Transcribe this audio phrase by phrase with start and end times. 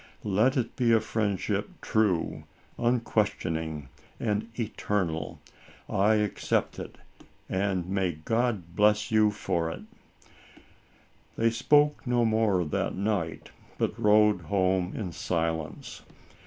[0.25, 2.45] Let it be a friendship true,
[2.79, 3.89] unques tioning
[4.19, 5.39] and eternal.
[5.87, 6.97] I accept it,
[7.47, 9.81] and may God bless you for it."
[11.35, 11.43] 74 ALICE; OR, THE WAGES OF SIN.
[11.75, 16.01] They spoke no more that night, but *rode home in silence.